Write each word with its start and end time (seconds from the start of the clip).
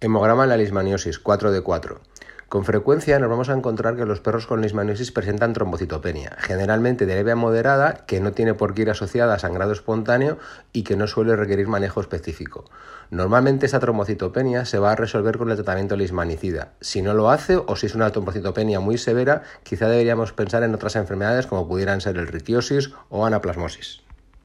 Hemograma 0.00 0.44
en 0.44 0.50
la 0.50 0.56
lismaniosis, 0.56 1.18
4 1.18 1.50
de 1.50 1.60
4. 1.60 2.00
Con 2.48 2.64
frecuencia 2.64 3.18
nos 3.18 3.28
vamos 3.28 3.48
a 3.48 3.54
encontrar 3.54 3.96
que 3.96 4.04
los 4.04 4.20
perros 4.20 4.46
con 4.46 4.62
lismaniosis 4.62 5.10
presentan 5.10 5.54
trombocitopenia, 5.54 6.36
generalmente 6.38 7.04
de 7.04 7.16
leve 7.16 7.32
a 7.32 7.34
moderada, 7.34 8.04
que 8.06 8.20
no 8.20 8.30
tiene 8.30 8.54
por 8.54 8.74
qué 8.74 8.82
ir 8.82 8.90
asociada 8.90 9.34
a 9.34 9.40
sangrado 9.40 9.72
espontáneo 9.72 10.38
y 10.72 10.84
que 10.84 10.94
no 10.94 11.08
suele 11.08 11.34
requerir 11.34 11.66
manejo 11.66 12.00
específico. 12.00 12.64
Normalmente 13.10 13.66
esta 13.66 13.80
trombocitopenia 13.80 14.66
se 14.66 14.78
va 14.78 14.92
a 14.92 14.96
resolver 14.96 15.36
con 15.36 15.50
el 15.50 15.56
tratamiento 15.56 15.96
lismanicida. 15.96 16.74
Si 16.80 17.02
no 17.02 17.12
lo 17.12 17.28
hace 17.30 17.56
o 17.56 17.74
si 17.74 17.86
es 17.86 17.96
una 17.96 18.12
trombocitopenia 18.12 18.78
muy 18.78 18.98
severa, 18.98 19.42
quizá 19.64 19.88
deberíamos 19.88 20.32
pensar 20.32 20.62
en 20.62 20.76
otras 20.76 20.94
enfermedades 20.94 21.48
como 21.48 21.66
pudieran 21.66 22.00
ser 22.00 22.18
el 22.18 22.28
ritiosis 22.28 22.92
o 23.08 23.26
anaplasmosis. 23.26 24.07